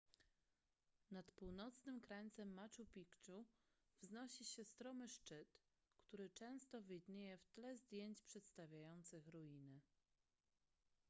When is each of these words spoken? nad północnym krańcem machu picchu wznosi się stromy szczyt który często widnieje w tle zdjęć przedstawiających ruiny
nad 1.11 1.31
północnym 1.31 2.01
krańcem 2.01 2.53
machu 2.53 2.85
picchu 2.85 3.45
wznosi 3.99 4.45
się 4.45 4.65
stromy 4.65 5.07
szczyt 5.09 5.55
który 6.01 6.29
często 6.29 6.81
widnieje 6.81 7.37
w 7.37 7.47
tle 7.47 7.75
zdjęć 7.77 8.23
przedstawiających 8.23 9.27
ruiny 9.27 9.81